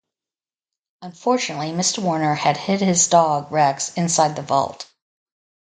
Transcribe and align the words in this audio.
Unfortunately, 1.03 1.69
Mr. 1.73 1.99
Warner 1.99 2.33
had 2.33 2.57
hid 2.57 2.81
his 2.81 3.07
dog 3.07 3.51
Rex 3.51 3.93
inside 3.95 4.35
the 4.35 4.41
vault. 4.41 4.89